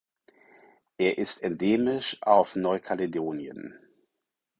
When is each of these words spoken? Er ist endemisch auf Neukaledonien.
Er 0.97 1.19
ist 1.19 1.43
endemisch 1.43 2.17
auf 2.23 2.55
Neukaledonien. 2.55 3.77